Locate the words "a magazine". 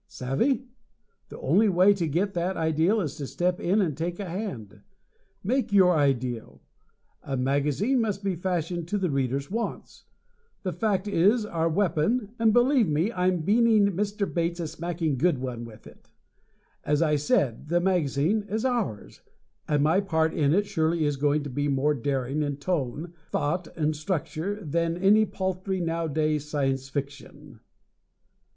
7.21-8.01